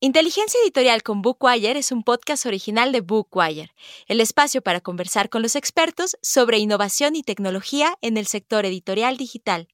[0.00, 3.72] Inteligencia Editorial con Bookwire es un podcast original de Bookwire,
[4.06, 9.16] el espacio para conversar con los expertos sobre innovación y tecnología en el sector editorial
[9.16, 9.66] digital.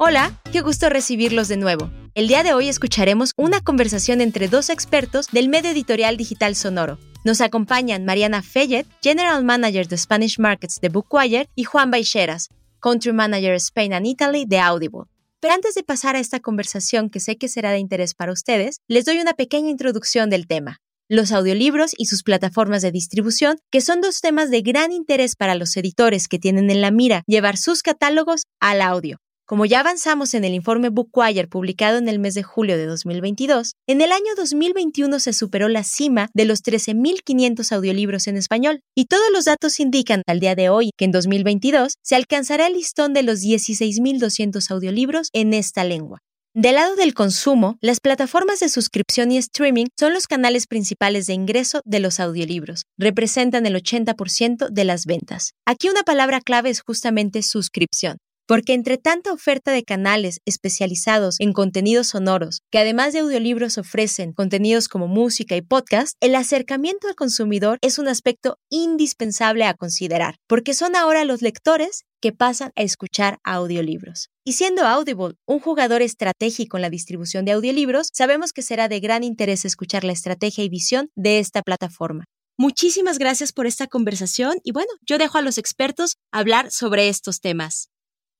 [0.00, 1.90] Hola, qué gusto recibirlos de nuevo.
[2.14, 7.00] El día de hoy escucharemos una conversación entre dos expertos del medio editorial digital sonoro.
[7.24, 12.48] Nos acompañan Mariana Fayet, General Manager de Spanish Markets de Bookwire, y Juan Baixeras,
[12.78, 15.06] Country Manager Spain and Italy de Audible.
[15.40, 18.78] Pero antes de pasar a esta conversación que sé que será de interés para ustedes,
[18.86, 20.78] les doy una pequeña introducción del tema.
[21.08, 25.56] Los audiolibros y sus plataformas de distribución, que son dos temas de gran interés para
[25.56, 29.18] los editores que tienen en la mira llevar sus catálogos al audio.
[29.48, 33.76] Como ya avanzamos en el informe Bookwire publicado en el mes de julio de 2022,
[33.86, 39.06] en el año 2021 se superó la cima de los 13.500 audiolibros en español, y
[39.06, 43.14] todos los datos indican al día de hoy que en 2022 se alcanzará el listón
[43.14, 46.18] de los 16.200 audiolibros en esta lengua.
[46.52, 51.32] Del lado del consumo, las plataformas de suscripción y streaming son los canales principales de
[51.32, 52.82] ingreso de los audiolibros.
[52.98, 55.52] Representan el 80% de las ventas.
[55.64, 61.52] Aquí una palabra clave es justamente suscripción porque entre tanta oferta de canales especializados en
[61.52, 67.14] contenidos sonoros, que además de audiolibros ofrecen contenidos como música y podcast, el acercamiento al
[67.14, 72.82] consumidor es un aspecto indispensable a considerar, porque son ahora los lectores que pasan a
[72.82, 74.30] escuchar audiolibros.
[74.44, 78.98] Y siendo Audible un jugador estratégico en la distribución de audiolibros, sabemos que será de
[79.00, 82.24] gran interés escuchar la estrategia y visión de esta plataforma.
[82.56, 87.40] Muchísimas gracias por esta conversación y bueno, yo dejo a los expertos hablar sobre estos
[87.40, 87.90] temas.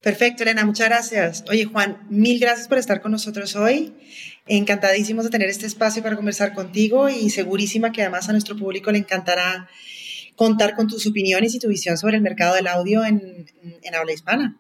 [0.01, 1.45] Perfecto, Elena, muchas gracias.
[1.51, 3.95] Oye, Juan, mil gracias por estar con nosotros hoy.
[4.47, 8.93] Encantadísimos de tener este espacio para conversar contigo y segurísima que además a nuestro público
[8.93, 9.69] le encantará
[10.37, 13.47] contar con tus opiniones y tu visión sobre el mercado del audio en,
[13.93, 14.57] habla hispana.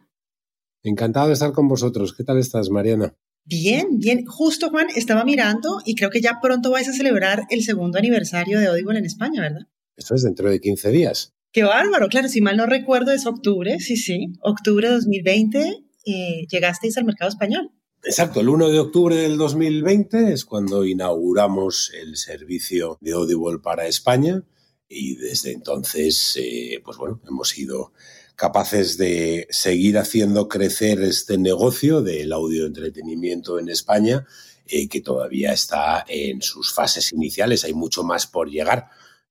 [0.82, 2.14] Encantado de estar con vosotros.
[2.14, 3.14] ¿Qué tal estás, Mariana?
[3.44, 4.26] Bien, bien.
[4.26, 8.58] Justo, Juan, estaba mirando y creo que ya pronto vais a celebrar el segundo aniversario
[8.58, 9.68] de Audible en España, ¿verdad?
[9.96, 11.32] Eso es dentro de 15 días.
[11.58, 16.46] Qué bárbaro, claro, si mal no recuerdo es octubre, sí, sí, octubre de 2020 eh,
[16.48, 17.72] llegasteis al mercado español.
[18.04, 23.88] Exacto, el 1 de octubre del 2020 es cuando inauguramos el servicio de Audible para
[23.88, 24.44] España
[24.88, 27.92] y desde entonces, eh, pues bueno, hemos sido
[28.36, 34.24] capaces de seguir haciendo crecer este negocio del audio entretenimiento en España,
[34.68, 38.90] eh, que todavía está en sus fases iniciales, hay mucho más por llegar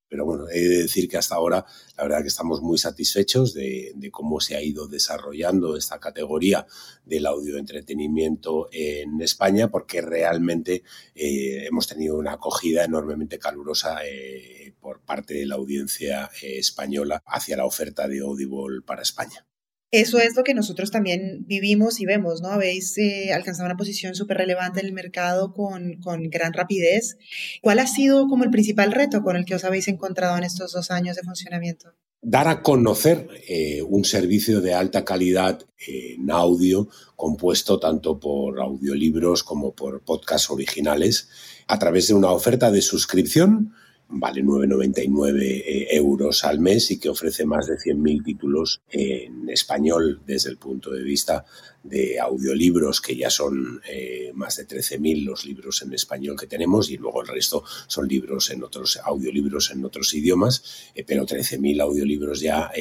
[0.10, 1.66] pero bueno, he de decir que hasta ahora
[1.98, 6.66] la verdad que estamos muy satisfechos de, cómo se ha ido desarrollando esta categoría
[7.06, 14.74] del audio entretenimiento en España, porque realmente eh, hemos tenido una acogida enormemente calurosa eh,
[14.80, 19.46] por parte de la audiencia eh, española hacia la oferta de Audible para España.
[19.92, 22.50] Eso es lo que nosotros también vivimos y vemos, ¿no?
[22.50, 27.18] Habéis eh, alcanzado una posición súper relevante en el mercado con, con, gran rapidez.
[27.62, 30.74] ¿Cuál ha sido como el principal reto con el que os habéis encontrado en estos
[30.74, 31.94] dos años de funcionamiento?
[32.22, 39.44] Dar a conocer eh, un servicio de alta calidad en audio, compuesto tanto por audiolibros
[39.44, 41.30] como por podcasts originales,
[41.68, 43.74] a través de una oferta de suscripción
[44.10, 50.22] vale 9,99 eh, euros al mes y que ofrece más de 100.000 títulos en español
[50.26, 51.46] desde el punto de vista
[51.90, 56.90] de audiolibros, que ya son eh, más de 13.000 los libros en español que tenemos
[56.90, 60.64] y luego el resto son libros en otros audiolibros en otros idiomas,
[60.96, 62.72] eh, pero 13.000 audiolibros ya,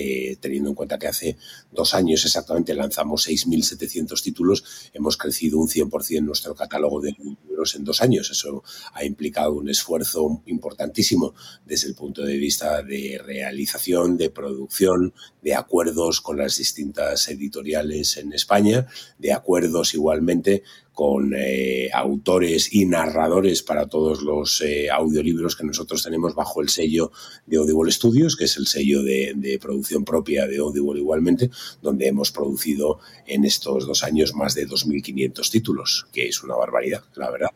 [0.41, 1.37] teniendo en cuenta que hace
[1.71, 7.85] dos años exactamente lanzamos 6.700 títulos, hemos crecido un 100% nuestro catálogo de libros en
[7.85, 8.31] dos años.
[8.31, 8.63] Eso
[8.93, 11.35] ha implicado un esfuerzo importantísimo
[11.65, 18.17] desde el punto de vista de realización, de producción, de acuerdos con las distintas editoriales
[18.17, 18.87] en España,
[19.19, 20.63] de acuerdos igualmente
[20.93, 26.71] con eh, autores y narradores para todos los eh, audiolibros que nosotros tenemos bajo el
[26.71, 27.13] sello
[27.45, 31.51] de Audible Studios, que es el sello de, de, producción propia de Audible igualmente,
[31.83, 37.05] donde hemos producido en estos dos años más de 2.500 títulos, que es una barbaridad,
[37.15, 37.51] la verdad.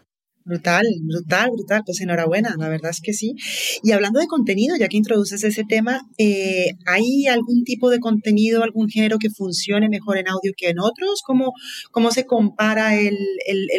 [0.51, 1.83] Brutal, brutal, brutal.
[1.87, 3.37] Pues enhorabuena, la verdad es que sí.
[3.85, 8.65] Y hablando de contenido, ya que introduces ese tema, eh, ¿hay algún tipo de contenido,
[8.65, 11.23] algún género que funcione mejor en audio que en otros?
[11.25, 11.53] ¿Cómo,
[11.93, 13.17] cómo se compara el,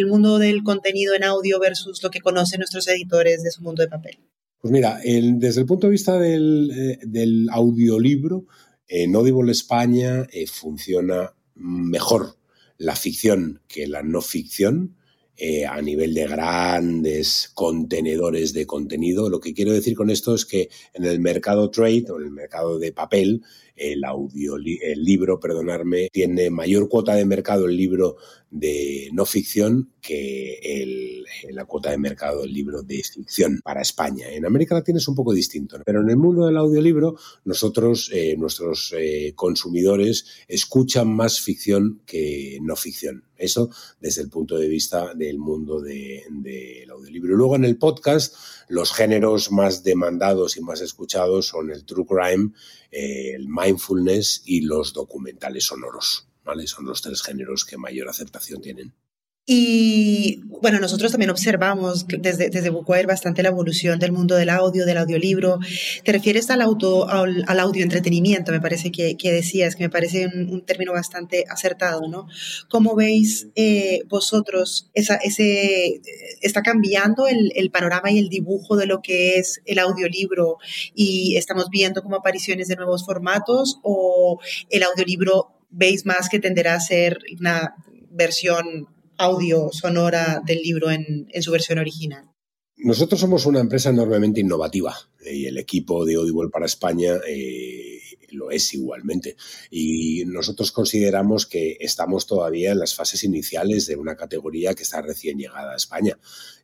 [0.08, 3.90] mundo del contenido en audio versus lo que conocen nuestros editores de su mundo de
[3.90, 4.18] papel?
[4.62, 8.46] Pues mira, desde el punto de vista del, eh, del audiolibro,
[8.88, 12.38] en Audible España eh, funciona mejor
[12.78, 14.96] la ficción que la no ficción
[15.44, 19.28] eh, a nivel de grandes contenedores de contenido.
[19.28, 22.30] Lo que quiero decir con esto es que en el mercado trade o en el
[22.30, 23.42] mercado de papel,
[23.76, 28.18] el audio, el libro, perdonarme, tiene mayor cuota de mercado el libro
[28.52, 34.30] de no ficción que el, la cuota de mercado del libro de ficción para España.
[34.30, 37.16] En América Latina es un poco distinto, pero en el mundo del audiolibro
[37.46, 43.24] nosotros, eh, nuestros eh, consumidores, escuchan más ficción que no ficción.
[43.38, 43.70] Eso
[44.00, 47.36] desde el punto de vista del mundo del de, audiolibro.
[47.36, 48.36] Luego en el podcast,
[48.68, 52.52] los géneros más demandados y más escuchados son el true crime,
[52.92, 56.28] eh, el mindfulness y los documentales sonoros.
[56.66, 58.94] Son los tres géneros que mayor aceptación tienen.
[59.54, 64.98] Y bueno, nosotros también observamos desde, desde bastante la evolución del mundo del audio, del
[64.98, 65.60] audiolibro.
[66.06, 70.28] Te refieres al, auto, al, audio entretenimiento, me parece que, que, decías, que me parece
[70.28, 72.28] un, término bastante acertado, ¿no?
[72.70, 76.00] ¿Cómo veis eh, vosotros esa, ese,
[76.40, 80.60] está cambiando el, panorama y el dibujo de lo que es el audiolibro
[80.96, 84.40] y estamos viendo como apariciones de nuevos formatos o
[84.70, 87.76] el audiolibro veis más que tenderá a ser una
[88.12, 88.88] versión
[89.22, 92.26] audio sonora del libro en, su versión original?
[92.78, 98.00] Nosotros somos una empresa enormemente innovativa eh, y el equipo de Audible para España eh,
[98.32, 99.36] lo es igualmente.
[99.70, 105.02] Y nosotros consideramos que estamos todavía en las fases iniciales de una categoría que está
[105.02, 106.18] recién llegada a España.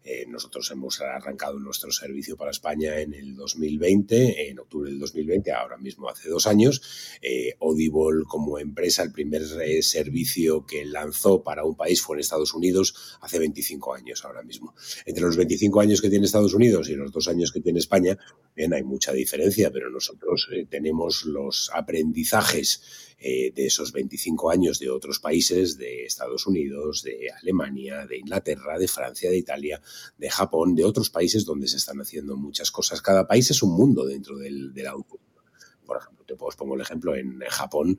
[0.09, 5.51] Eh, nosotros hemos arrancado nuestro servicio para España en el 2020, en octubre del 2020,
[5.51, 6.81] ahora mismo hace dos años.
[7.21, 12.21] Eh, Audible como empresa, el primer eh, servicio que lanzó para un país fue en
[12.21, 14.73] Estados Unidos hace 25 años ahora mismo.
[15.05, 18.17] Entre los 25 años que tiene Estados Unidos y los dos años que tiene España,
[18.55, 24.91] bien, hay mucha diferencia, pero nosotros tenemos los aprendizajes eh, de esos 25 años de
[24.91, 29.81] otros países, de Estados Unidos, de Alemania, de Inglaterra, de Francia, de Italia,
[30.17, 33.01] de Japón, de otros países donde se están haciendo muchas cosas.
[33.01, 35.19] Cada país es un mundo dentro del, del auto.
[35.85, 37.97] Por ejemplo, te os pongo el ejemplo, en Japón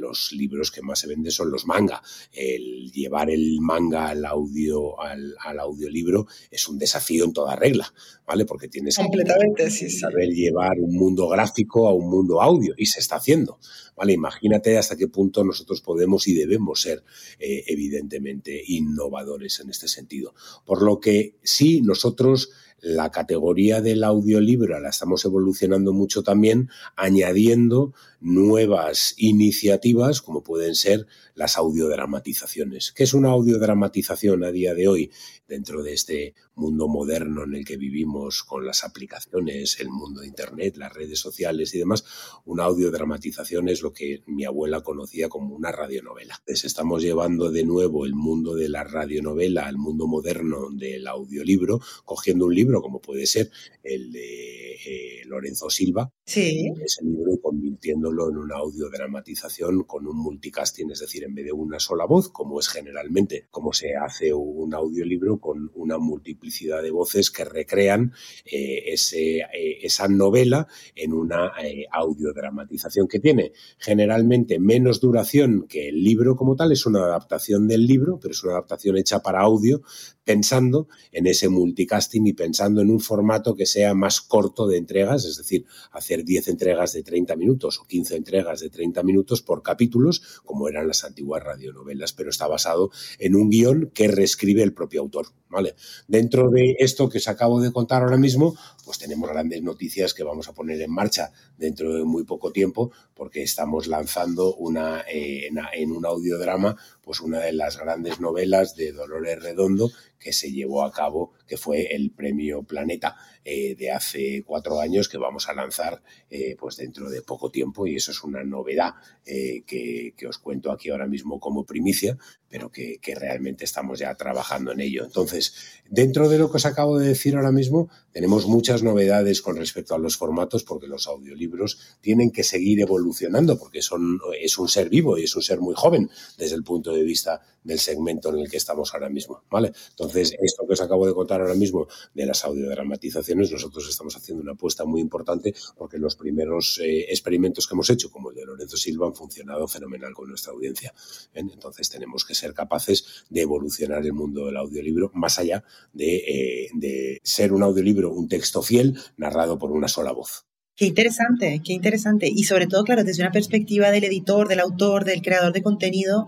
[0.00, 2.02] los libros que más se venden son los manga.
[2.32, 7.92] El llevar el manga al audio, al, audiolibro es un desafío en toda regla,
[8.26, 8.44] ¿vale?
[8.44, 13.16] Porque tienes que saber llevar un mundo gráfico a un mundo audio y se está
[13.16, 13.58] haciendo,
[13.96, 14.12] ¿vale?
[14.12, 17.04] Imagínate hasta qué punto nosotros podemos y debemos ser
[17.38, 20.34] eh, evidentemente innovadores en este sentido.
[20.64, 22.50] Por lo que sí, nosotros
[22.80, 31.06] la categoría del audiolibro la estamos evolucionando mucho también, añadiendo nuevas iniciativas como pueden ser
[31.34, 32.92] las audiodramatizaciones.
[32.92, 35.10] ¿Qué es una audiodramatización a día de hoy
[35.48, 40.26] dentro de este mundo moderno en el que vivimos con las aplicaciones, el mundo de
[40.26, 42.04] Internet, las redes sociales y demás?
[42.44, 46.36] Una audiodramatización es lo que mi abuela conocía como una radionovela.
[46.38, 51.80] Entonces estamos llevando de nuevo el mundo de la radionovela al mundo moderno del audiolibro,
[52.04, 53.50] cogiendo un libro como puede ser
[53.82, 56.72] el de eh, Lorenzo Silva, sí.
[56.84, 61.52] ese libro y convirtiéndolo en una audiodramatización con un multicasting, es decir, en vez de
[61.52, 66.90] una sola voz, como es generalmente como se hace un audiolibro con una multiplicidad de
[66.90, 68.12] voces que recrean
[68.44, 75.88] eh, ese, eh, esa novela en una eh, audiodramatización que tiene generalmente menos duración que
[75.88, 79.40] el libro como tal, es una adaptación del libro, pero es una adaptación hecha para
[79.40, 79.82] audio,
[80.24, 85.24] pensando en ese multicasting y pensando en un formato que sea más corto de entregas,
[85.24, 89.62] es decir, hacer 10 entregas de 30 minutos o 15 entregas de 30 minutos por
[89.62, 94.74] capítulos, como eran las antiguas radionovelas, pero está basado en un guion que reescribe el
[94.74, 95.26] propio autor.
[95.50, 95.74] ¿Vale?
[96.06, 100.22] Dentro de esto que os acabo de contar ahora mismo, pues tenemos grandes noticias que
[100.22, 105.50] vamos a poner en marcha dentro de muy poco tiempo, porque estamos lanzando una, eh,
[105.74, 110.84] en, un audiodrama, pues una de las grandes novelas de Dolores Redondo que se llevó
[110.84, 115.52] a cabo, que fue el premio Planeta eh, de hace cuatro años, que vamos a
[115.52, 120.38] lanzar eh, pues dentro de poco tiempo, y eso es una novedad que, que, os
[120.38, 122.16] cuento aquí ahora mismo como primicia,
[122.48, 125.04] pero que, que realmente estamos ya trabajando en ello.
[125.04, 125.54] Entonces,
[125.88, 129.94] dentro de lo que os acabo de decir ahora mismo, tenemos muchas novedades con respecto
[129.94, 134.88] a los formatos, porque los audiolibros tienen que seguir evolucionando, porque son, es un ser
[134.88, 138.40] vivo y es un ser muy joven desde el punto de vista del segmento en
[138.40, 139.42] el que estamos ahora mismo.
[139.50, 139.72] ¿vale?
[139.90, 144.42] Entonces, esto que os acabo de contar ahora mismo de las audiodramatizaciones, nosotros estamos haciendo
[144.42, 148.44] una apuesta muy importante porque los primeros eh, experimentos que hemos hecho, como el de
[148.44, 150.92] Lorenzo Silva, han funcionado fenomenal con nuestra audiencia.
[151.34, 156.70] Entonces, tenemos que ser capaces de evolucionar el mundo del audiolibro más allá de, eh,
[156.74, 160.46] de ser un audiolibro, un texto fiel narrado por una sola voz.
[160.80, 162.26] Qué interesante, qué interesante.
[162.34, 166.26] Y sobre todo, claro, desde una perspectiva del editor, del autor, del creador de contenido,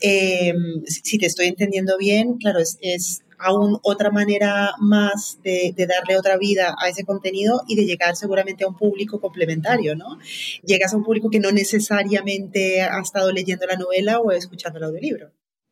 [0.00, 0.54] eh,
[0.86, 6.76] si te estoy entendiendo bien, claro, es aún otra manera más de, darle otra vida
[6.78, 10.18] a ese contenido y de llegar seguramente a un público complementario, ¿no?
[10.62, 14.84] Llegas a un público que no necesariamente ha estado leyendo la novela o escuchando el
[14.84, 15.30] audiolibro.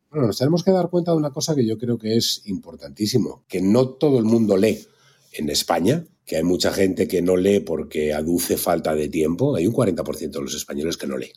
[0.09, 3.43] Bueno, nos tenemos que dar cuenta de una cosa que yo creo que es importantísimo,
[3.47, 4.79] que no todo el mundo lee
[5.33, 9.55] en España, que hay mucha gente que no lee porque aduce falta de tiempo.
[9.55, 11.31] Hay un 40% de los españoles que no lee.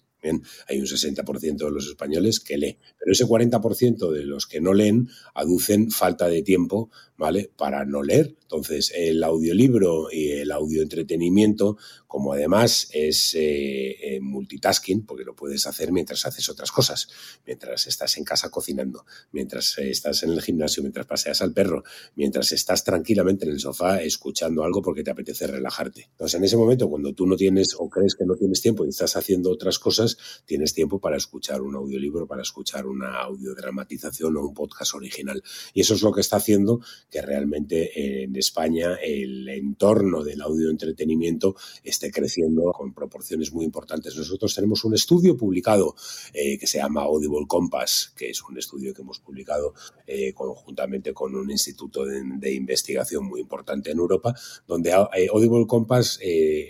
[0.69, 2.79] Hay un 60% de los españoles que lee.
[2.99, 7.51] Pero ese 40% de los que no leen aducen falta de tiempo, ¿vale?
[7.57, 8.37] Para no leer.
[8.43, 15.91] Entonces, el audiolibro y el audioentretenimiento, como además es eh, multitasking, porque lo puedes hacer
[15.91, 17.09] mientras haces otras cosas,
[17.47, 21.83] mientras estás en casa cocinando, mientras estás en el gimnasio, mientras paseas al perro,
[22.15, 26.09] mientras estás tranquilamente en el sofá escuchando algo porque te apetece relajarte.
[26.11, 28.91] Entonces, en ese momento, cuando tú no tienes o crees que no tienes tiempo y
[28.91, 30.12] estás haciendo otras cosas,
[30.45, 35.43] tienes tiempo para escuchar un audiolibro, para escuchar una audiodramatización o un podcast original.
[35.75, 41.57] Y eso es lo que está haciendo que realmente en España el entorno del audioentretenimiento
[41.83, 44.17] esté creciendo con proporciones muy importantes.
[44.17, 45.95] Nosotros tenemos un estudio publicado
[46.33, 49.75] eh, que se llama Audible Compass, que es un estudio que hemos publicado
[50.07, 54.35] eh, conjuntamente con un instituto de, de, investigación muy importante en Europa,
[54.67, 56.19] donde eh, Audible Compass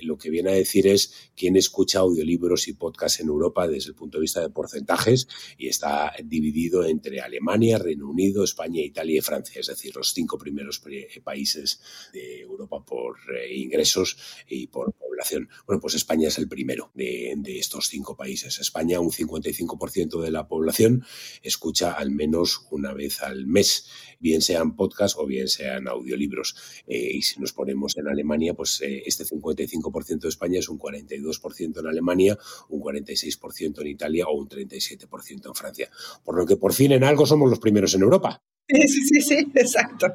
[0.02, 3.94] lo que viene a decir es quién escucha audiolibros y podcasts en Europa desde el
[3.94, 9.22] punto de vista de porcentajes y está dividido entre Alemania, Reino Unido, España, Italia y
[9.22, 10.82] Francia, es decir, los cinco primeros
[11.24, 11.80] países
[12.12, 14.16] de Europa por eh, ingresos
[14.48, 15.48] y por población.
[15.66, 18.58] Bueno, pues España es el primero de, estos cinco países.
[18.58, 21.04] España, un 55% de la población
[21.42, 23.86] escucha al menos una vez al mes,
[24.20, 26.56] bien sean podcasts o bien sean audiolibros.
[26.86, 30.78] Eh, y si nos ponemos en Alemania, pues eh, este 55% de España es un
[30.78, 35.90] 42% en Alemania, un 46% en Italia o un 37% en Francia.
[36.24, 38.42] Por lo que por fin en algo somos los primeros en Europa.
[38.68, 40.06] Sí, sí, sí, exacto.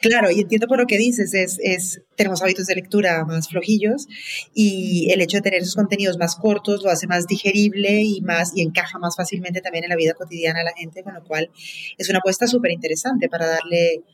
[0.00, 4.06] Claro, y entiendo por lo que dices, es, es, tenemos hábitos de lectura más flojillos
[4.54, 8.52] y el hecho de tener esos contenidos más cortos lo hace más digerible y, más,
[8.54, 11.50] y encaja más fácilmente también en la vida cotidiana de la gente, con lo cual
[11.96, 14.04] es una apuesta súper interesante para darle,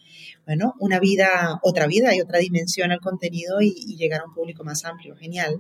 [0.46, 4.34] bueno, una vida, otra vida y otra dimensión al contenido y, y llegar a un
[4.34, 5.16] público más amplio.
[5.16, 5.58] Genial.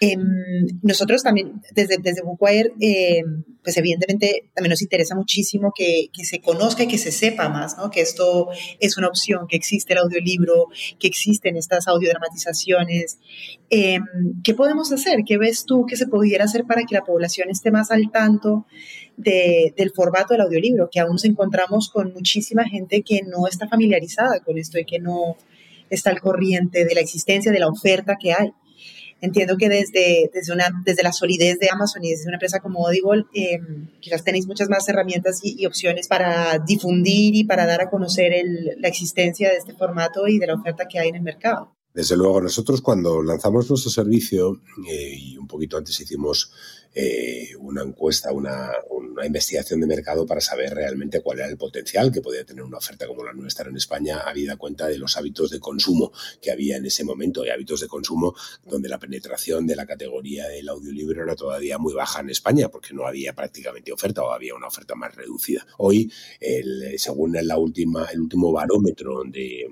[0.00, 6.40] Em, nosotros también, desde, desde Bookwire, em, pues evidentemente también nos interesa muchísimo que, se
[6.40, 7.90] conozca y que se sepa más, ¿no?
[7.90, 8.48] Que esto
[8.80, 13.18] es una opción, que existe el audiolibro, que existen estas audiodramatizaciones.
[13.70, 13.98] Eh,
[14.42, 15.20] ¿Qué podemos hacer?
[15.26, 18.66] ¿Qué ves tú que se pudiera hacer para que la población esté más al tanto
[19.16, 20.88] de, del formato del audiolibro?
[20.90, 24.98] Que aún nos encontramos con muchísima gente que no está familiarizada con esto y que
[24.98, 25.36] no
[25.88, 28.52] está al corriente de la existencia, de la oferta que hay.
[29.24, 32.86] Entiendo que desde, desde, una, desde la solidez de Amazon y desde una empresa como
[32.86, 33.58] Audible, eh,
[33.98, 38.34] quizás tenéis muchas más herramientas y, opciones para difundir y para dar a conocer
[38.76, 41.74] la existencia de este formato y de la oferta que hay en el mercado.
[41.94, 44.60] Desde luego, nosotros cuando lanzamos nuestro servicio,
[44.92, 46.52] eh, y un poquito antes hicimos
[46.94, 52.12] eh, una encuesta, una, una, investigación de mercado para saber realmente cuál era el potencial
[52.12, 55.50] que podía tener una oferta como la nuestra en España, habida cuenta de los hábitos
[55.50, 58.34] de consumo que había en ese momento y hábitos de consumo
[58.64, 62.94] donde la penetración de la categoría del audiolibro era todavía muy baja en España porque
[62.94, 65.66] no había prácticamente oferta o había una oferta más reducida.
[65.78, 69.66] Hoy, el, según la última, el último barómetro de,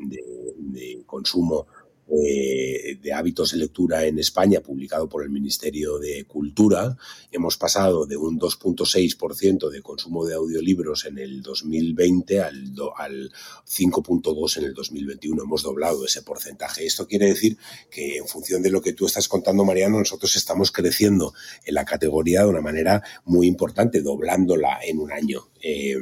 [0.57, 1.67] de consumo
[2.09, 6.97] eh, de hábitos de lectura en España, publicado por el Ministerio de Cultura,
[7.31, 13.33] hemos pasado de un 2.6% de consumo de audiolibros en el 2020 al, al
[13.67, 15.43] 5.2% en el 2021.
[15.43, 16.85] Hemos doblado ese porcentaje.
[16.85, 17.57] Esto quiere decir
[17.91, 21.33] que en función de lo que tú estás contando, Mariano, nosotros estamos creciendo
[21.65, 25.49] en la categoría de una manera muy importante, doblándola en un año.
[25.63, 25.97] Eh,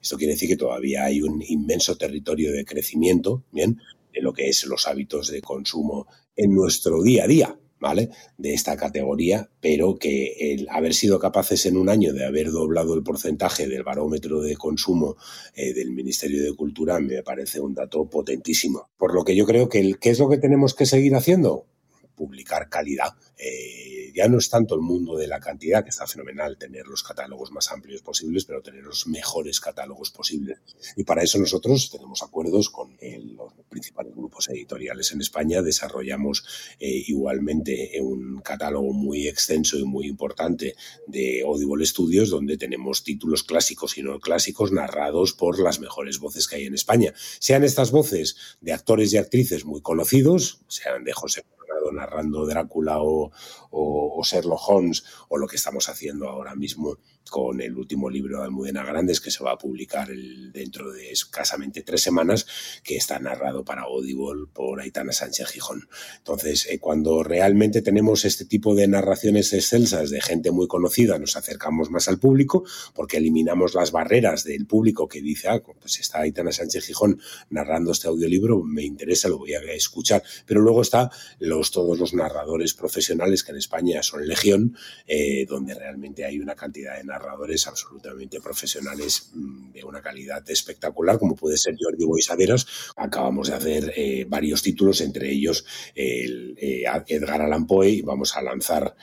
[0.00, 3.80] esto quiere decir que todavía hay un inmenso territorio de crecimiento, ¿bien?
[4.12, 8.10] De lo que es los hábitos de consumo en nuestro día a día, ¿vale?
[8.36, 12.94] De esta categoría, pero que el haber sido capaces en un año de haber doblado
[12.94, 15.16] el porcentaje del barómetro de consumo
[15.54, 18.90] eh, del Ministerio de Cultura me parece un dato potentísimo.
[18.96, 21.66] Por lo que yo creo que el, ¿qué es lo que tenemos que seguir haciendo?
[22.14, 23.14] Publicar calidad.
[23.38, 27.02] Eh, ya no es tanto el mundo de la cantidad, que está fenomenal tener los
[27.02, 30.58] catálogos más amplios posibles, pero tener los mejores catálogos posibles.
[30.96, 32.96] Y para eso nosotros tenemos acuerdos con
[33.36, 36.44] los principales grupos editoriales en España, desarrollamos
[36.78, 40.74] eh, igualmente un catálogo muy extenso y muy importante
[41.06, 46.48] de Audible Studios, donde tenemos títulos clásicos y no clásicos narrados por las mejores voces
[46.48, 47.12] que hay en España.
[47.38, 51.44] Sean estas voces de actores y actrices muy conocidos, sean de José
[51.92, 53.30] narrando Drácula o,
[53.70, 56.98] o, Sherlock Holmes, o lo que estamos haciendo ahora mismo
[57.30, 61.82] con el último libro de Almudena Grandes, que se va a publicar dentro de escasamente
[61.82, 62.46] tres semanas,
[62.82, 65.88] que está narrado para Audible por Aitana Sánchez Gijón.
[66.18, 71.36] Entonces, eh, cuando realmente tenemos este tipo de narraciones excelsas de gente muy conocida, nos
[71.36, 76.20] acercamos más al público, porque eliminamos las barreras del público que dice, ah, pues está
[76.20, 77.20] Aitana Sánchez Gijón
[77.50, 80.22] narrando este audiolibro, me interesa, lo voy a escuchar.
[80.46, 85.74] Pero luego está los, todos los narradores profesionales que en España son legión, eh, donde
[85.74, 91.56] realmente hay una cantidad de narradores absolutamente profesionales mm, de una calidad espectacular, como puede
[91.56, 92.92] ser Jordi Boisaderos.
[92.96, 98.42] Acabamos de hacer eh, varios títulos, entre ellos el, eh, Edgar Allan Poe, vamos a
[98.42, 98.94] lanzar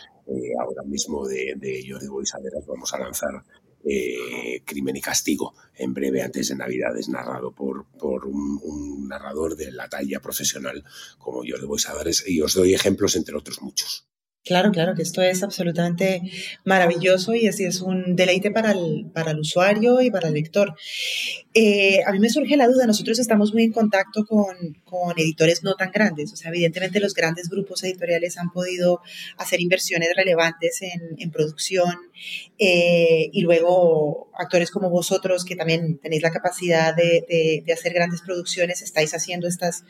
[0.59, 3.43] ahora mismo de, de Jordi Boisaderos, vamos a lanzar
[4.65, 9.87] Crimen y Castigo, en breve antes de Navidades, narrado por, por un, narrador de la
[9.87, 10.83] talla profesional
[11.17, 14.07] como Jordi Boisaderos, y os doy ejemplos entre otros muchos.
[14.47, 16.21] Claro, claro, que esto es absolutamente
[16.63, 20.73] maravilloso y así es un deleite para el, para el usuario y para el lector.
[21.59, 25.63] Eh, a mí me surge la duda, nosotros estamos muy en contacto con, con, editores
[25.63, 29.01] no tan grandes, o sea, evidentemente los grandes grupos editoriales han podido
[29.37, 31.95] hacer inversiones relevantes en, producción
[32.59, 38.21] eh, y luego actores como vosotros que también tenéis la capacidad de, de hacer grandes
[38.21, 39.83] producciones, estáis haciendo estas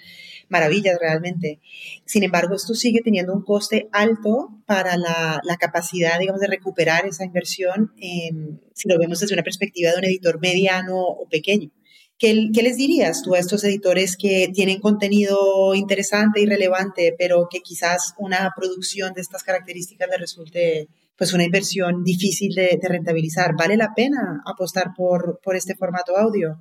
[0.47, 1.59] maravillas realmente.
[2.05, 7.23] Sin embargo, esto sigue teniendo un coste alto para la, capacidad, digamos, de recuperar esa
[7.23, 11.71] inversión, em, si lo vemos desde una perspectiva de un editor mediano o pequeño.
[12.19, 17.47] ¿Qué, ¿Qué, les dirías tú a estos editores que tienen contenido interesante y relevante, pero
[17.49, 23.55] que quizás una producción de estas características les resulte pues una inversión difícil de, rentabilizar?
[23.57, 26.59] ¿Vale la pena apostar por, por este formato audio?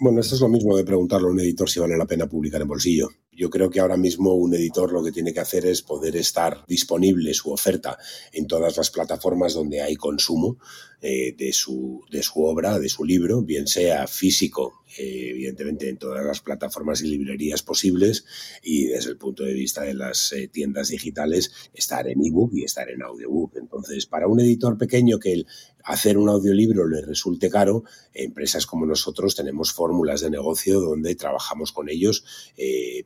[0.00, 2.60] Bueno, esto es lo mismo de preguntarle a un editor si vale la pena publicar
[2.60, 3.08] en bolsillo.
[3.36, 6.64] Yo creo que ahora mismo un editor lo que tiene que hacer es poder estar
[6.66, 7.98] disponible su oferta
[8.32, 10.58] en todas las plataformas donde hay consumo
[11.02, 15.98] eh, de, su, de su obra, de su libro, bien sea físico, eh, evidentemente en
[15.98, 18.24] todas las plataformas y librerías posibles,
[18.62, 22.64] y desde el punto de vista de las eh, tiendas digitales, estar en ebook y
[22.64, 23.56] estar en audiobook.
[23.56, 25.44] Entonces, para un editor pequeño que
[25.84, 27.84] hacer un audiolibro le resulte caro,
[28.14, 32.24] empresas como nosotros tenemos fórmulas de negocio donde trabajamos con ellos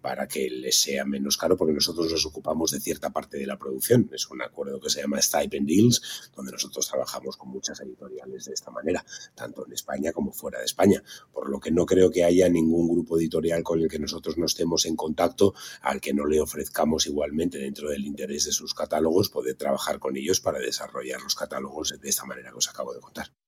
[0.00, 3.58] para que les sea menos caro porque nosotros nos ocupamos de cierta parte de la
[3.58, 4.10] producción.
[4.12, 8.54] Es un acuerdo que se llama Stipend Deals, donde nosotros trabajamos con muchas editoriales de
[8.54, 9.04] esta manera,
[9.34, 11.02] tanto en España como fuera de España.
[11.32, 14.46] Por lo que no creo que haya ningún grupo editorial con el que nosotros no
[14.46, 19.30] estemos en contacto al que no le ofrezcamos igualmente dentro del interés de sus catálogos
[19.30, 23.00] poder trabajar con ellos para desarrollar los catálogos de esta manera que os acabo de
[23.00, 23.39] contar.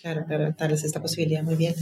[0.00, 1.74] Claro, claro, tal vez esta posibilidad, muy bien.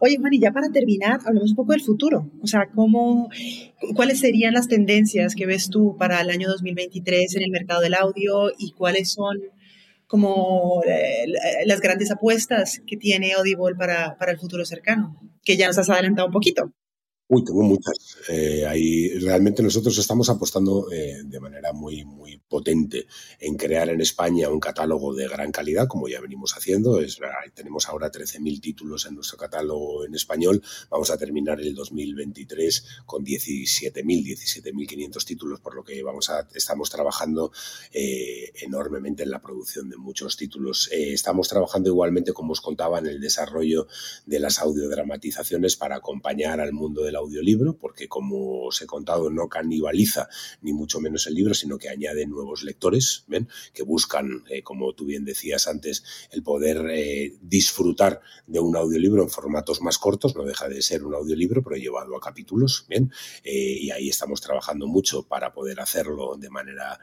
[0.00, 2.28] Oye, Juan, y ya para terminar, hablemos un poco del futuro.
[2.42, 3.30] O sea, ¿cómo,
[3.94, 7.94] ¿cuáles serían las tendencias que ves tú para el año 2023 en el mercado del
[7.94, 9.38] audio y cuáles son
[10.08, 11.26] como eh,
[11.66, 15.16] las grandes apuestas que tiene Audible para, para el futuro cercano?
[15.44, 16.72] Que ya nos has adelantado un poquito.
[17.32, 18.16] Uy, tengo muchas.
[18.28, 23.06] Eh, ahí realmente nosotros estamos apostando eh, de manera muy, muy potente
[23.38, 27.00] en crear en España un catálogo de gran calidad, como ya venimos haciendo.
[27.00, 27.20] Es,
[27.54, 30.60] tenemos ahora 13.000 títulos en nuestro catálogo en español.
[30.90, 36.90] Vamos a terminar el 2023 con 17.000, 17.500 títulos, por lo que vamos a, estamos
[36.90, 37.52] trabajando
[37.92, 40.90] eh, enormemente en la producción de muchos títulos.
[40.92, 43.86] estamos trabajando igualmente, como os contaba, en el desarrollo
[44.26, 49.30] de las audiodramatizaciones para acompañar al mundo de la audiolibro, porque como os he contado,
[49.30, 50.28] no canibaliza
[50.62, 53.48] ni mucho menos el libro, sino que añade nuevos lectores, ¿ven?
[53.72, 59.22] que buscan, eh, como tú bien decías antes, el poder eh, disfrutar de un audiolibro
[59.22, 63.12] en formatos más cortos, no deja de ser un audiolibro, pero llevado a capítulos, ¿bien?
[63.44, 66.98] Eh, y ahí estamos trabajando mucho para poder hacerlo de manera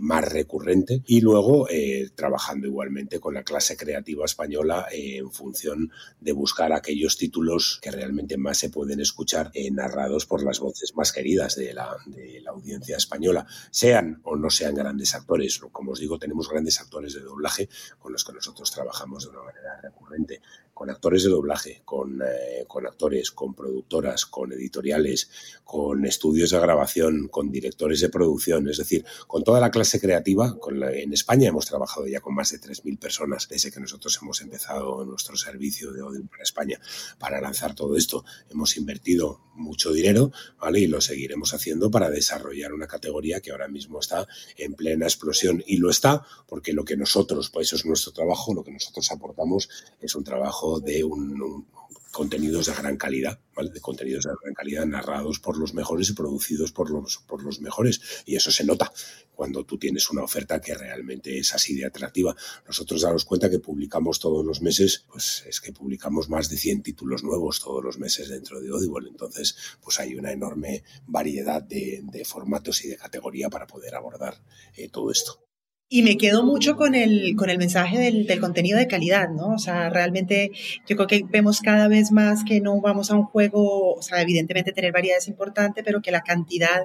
[0.00, 1.66] más recurrente y luego
[2.14, 5.90] trabajando igualmente con la clase creativa española en función
[6.20, 10.94] de buscar aquellos títulos que realmente más se pueden escuchar eh, narrados por las voces
[10.96, 15.58] más queridas de la, de la, audiencia española, sean o no sean grandes actores.
[15.72, 19.42] Como os digo, tenemos grandes actores de doblaje con los que nosotros trabajamos de una
[19.42, 20.40] manera recurrente
[20.78, 25.28] con actores de doblaje, con, eh, con, actores, con productoras, con editoriales,
[25.64, 30.56] con estudios de grabación, con directores de producción, es decir, con toda la clase creativa.
[30.60, 34.40] Con en España hemos trabajado ya con más de 3.000 personas desde que nosotros hemos
[34.40, 36.78] empezado nuestro servicio de audio para España
[37.18, 38.24] para lanzar todo esto.
[38.48, 40.78] Hemos invertido mucho dinero, ¿vale?
[40.78, 45.60] Y lo seguiremos haciendo para desarrollar una categoría que ahora mismo está en plena explosión.
[45.66, 49.10] Y lo está porque lo que nosotros, pues eso es nuestro trabajo, lo que nosotros
[49.10, 49.68] aportamos
[50.00, 51.66] es un trabajo de un,
[52.10, 53.70] contenidos de gran calidad, ¿vale?
[53.70, 57.60] de contenidos de gran calidad narrados por los mejores y producidos por los, por los
[57.60, 58.00] mejores.
[58.24, 58.92] Y eso se nota
[59.34, 62.34] cuando tú tienes una oferta que realmente es así de atractiva.
[62.66, 66.82] Nosotros damos cuenta que publicamos todos los meses, pues es que publicamos más de 100
[66.82, 69.08] títulos nuevos todos los meses dentro de Audible.
[69.08, 74.42] Entonces, pues hay una enorme variedad de, formatos y de categoría para poder abordar
[74.76, 75.47] eh, todo esto.
[75.90, 79.54] Y me quedo mucho con el, con el mensaje del, del, contenido de calidad, ¿no?
[79.54, 80.50] O sea, realmente
[80.86, 84.20] yo creo que vemos cada vez más que no vamos a un juego, o sea,
[84.20, 86.82] evidentemente tener variedad es importante, pero que la cantidad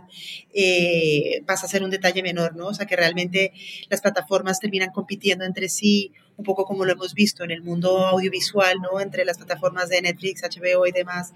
[0.54, 2.68] eh, pasa a ser un detalle menor, ¿no?
[2.68, 3.52] O sea, que realmente
[3.90, 8.06] las plataformas terminan compitiendo entre sí, un poco como lo hemos visto en el mundo
[8.08, 9.00] audiovisual, ¿no?
[9.00, 11.34] Entre las plataformas de Netflix, HBO y demás.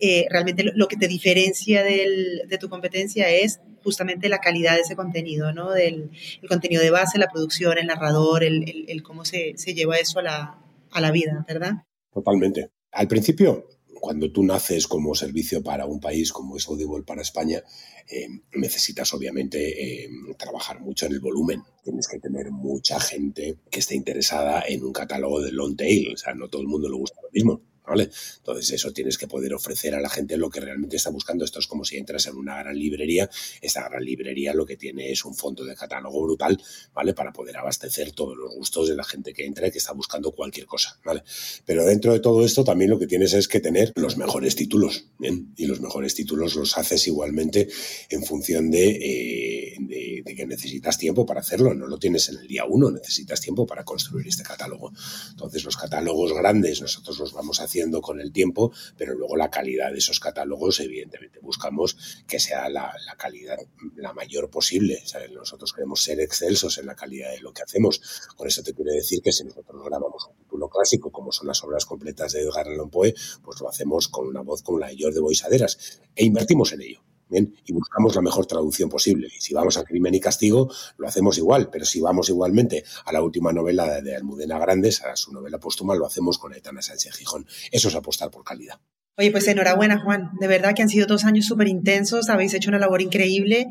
[0.00, 4.82] Eh, realmente lo, que te diferencia del, de tu competencia es justamente la calidad de
[4.82, 5.70] ese contenido, ¿no?
[5.70, 6.10] Del
[6.42, 10.22] el contenido de base, la producción, el narrador, el, cómo se, se, lleva eso a
[10.22, 10.58] la,
[10.90, 11.84] a la vida, ¿verdad?
[12.12, 12.70] Totalmente.
[12.92, 13.66] Al principio,
[14.00, 17.62] cuando tú naces como servicio para un país como es Audible para España,
[18.08, 21.62] eh, necesitas obviamente eh, trabajar mucho en el volumen.
[21.82, 26.12] Tienes que tener mucha gente que esté interesada en un catálogo de long tail.
[26.12, 27.62] O sea, no todo el mundo le gusta lo mismo.
[27.86, 28.10] ¿Vale?
[28.38, 31.44] Entonces eso tienes que poder ofrecer a la gente lo que realmente está buscando.
[31.44, 33.28] Esto es como si entras en una gran librería.
[33.60, 36.60] Esta gran librería lo que tiene es un fondo de catálogo brutal,
[36.92, 37.14] ¿vale?
[37.14, 40.32] Para poder abastecer todos los gustos de la gente que entra y que está buscando
[40.32, 41.22] cualquier cosa, ¿vale?
[41.64, 45.06] Pero dentro de todo esto también lo que tienes es que tener los mejores títulos,
[45.18, 45.52] ¿bien?
[45.56, 47.68] Y los mejores títulos los haces igualmente
[48.08, 51.74] en función de, eh, que necesitas tiempo para hacerlo.
[51.74, 54.92] No lo tienes en el día uno, necesitas tiempo para construir este catálogo.
[55.34, 57.64] Entonces los catálogos grandes nosotros los vamos a
[58.00, 62.94] con el tiempo, pero luego la calidad de esos catálogos, evidentemente, buscamos que sea la,
[63.18, 63.58] calidad
[63.96, 65.02] la mayor posible.
[65.32, 68.00] Nosotros queremos ser excelsos en la calidad de lo que hacemos.
[68.36, 71.62] Con eso te quiero decir que si nosotros grabamos un título clásico, como son las
[71.64, 74.96] obras completas de Edgar Allan Poe, pues lo hacemos con una voz como la de
[74.96, 79.28] George de Boisaderas e invertimos en ello y buscamos la mejor traducción posible.
[79.36, 83.12] Y si vamos a Crimen y Castigo, lo hacemos igual, pero si vamos igualmente a
[83.12, 87.14] la última novela de Almudena Grandes, a su novela póstuma, lo hacemos con Aitana Sánchez
[87.16, 87.46] Gijón.
[87.70, 88.78] Eso es apostar por calidad.
[89.16, 90.30] Oye, pues enhorabuena, Juan.
[90.40, 93.68] De verdad que han sido dos años súper intensos, habéis hecho una labor increíble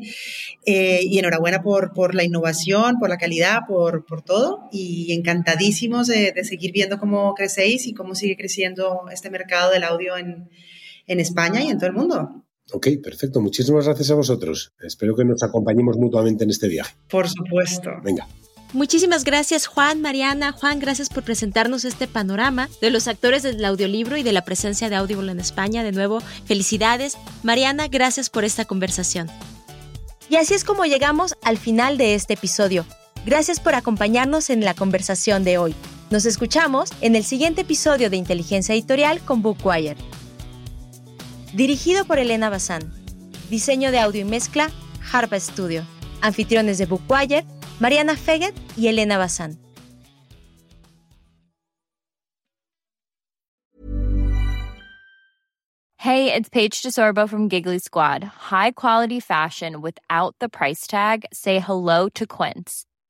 [0.64, 6.06] eh, y enhorabuena por, por la innovación, por la calidad, por, por todo y encantadísimos
[6.06, 10.48] de, de, seguir viendo cómo crecéis y cómo sigue creciendo este mercado del audio en,
[11.06, 12.42] en España y en todo el mundo.
[12.72, 13.40] Ok, perfecto.
[13.40, 14.72] Muchísimas gracias a vosotros.
[14.80, 16.94] Espero que nos acompañemos mutuamente en este viaje.
[17.08, 17.90] Por supuesto.
[18.02, 18.26] Venga.
[18.72, 20.50] Muchísimas gracias Juan, Mariana.
[20.50, 24.90] Juan, gracias por presentarnos este panorama de los actores del audiolibro y de la presencia
[24.90, 25.84] de Audible en España.
[25.84, 27.16] De nuevo, felicidades.
[27.44, 29.28] Mariana, gracias por esta conversación.
[30.28, 32.84] Y así es como llegamos al final de este episodio.
[33.24, 35.74] Gracias por acompañarnos en la conversación de hoy.
[36.10, 39.96] Nos escuchamos en el siguiente episodio de Inteligencia Editorial con Bookwire.
[41.54, 42.92] Dirigido por Elena Bazán.
[43.48, 44.72] Diseño de audio y mezcla,
[45.12, 45.84] Harpa Studio.
[46.20, 47.44] Anfitriones de Bookwire,
[47.78, 49.56] Mariana Feget y Elena Bazán.
[55.98, 58.24] Hey, it's Paige DeSorbo from Giggly Squad.
[58.24, 61.24] High quality fashion without the price tag.
[61.32, 62.84] Say hello to Quince.